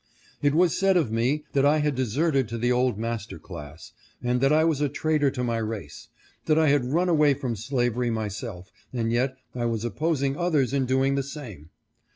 It 0.41 0.55
was 0.55 0.75
said 0.75 0.97
of 0.97 1.11
me, 1.11 1.43
that 1.53 1.63
I 1.63 1.77
had 1.77 1.93
deserted 1.93 2.47
to 2.47 2.57
the 2.57 2.71
old 2.71 2.97
master 2.97 3.37
class, 3.37 3.91
and 4.23 4.41
that 4.41 4.51
I 4.51 4.63
was 4.63 4.81
a 4.81 4.89
traitor 4.89 5.29
to 5.29 5.43
my 5.43 5.59
race; 5.59 6.07
that 6.47 6.57
I 6.57 6.69
had 6.69 6.85
run 6.91 7.07
away 7.07 7.35
from 7.35 7.55
slavery 7.55 8.09
myself, 8.09 8.71
and 8.91 9.11
yet 9.11 9.37
I 9.53 9.65
was 9.65 9.85
opposing 9.85 10.35
others 10.35 10.73
in 10.73 10.87
doing 10.87 11.13
the 11.13 11.21
same. 11.21 11.69